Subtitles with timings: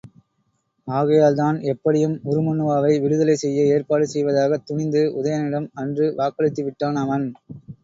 [0.87, 7.27] ஆகையால்தான், எப்படியும் உருமண்ணுவாவை விடுதலை செய்ய ஏற்பாடு செய்வதாகத் துணிந்து உதயணனிடம் அன்று வாக்களித்துவிட்டான் அவன்.